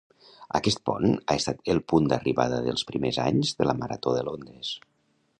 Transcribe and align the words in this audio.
Aquest 0.59 0.79
pont 0.89 1.11
ha 1.15 1.35
estat 1.41 1.59
el 1.73 1.81
punt 1.91 2.07
d'arribada 2.13 2.61
dels 2.67 2.85
primers 2.91 3.19
anys 3.25 3.51
de 3.61 3.67
la 3.69 3.77
Marató 3.83 4.15
de 4.17 4.25
Londres. 4.31 4.73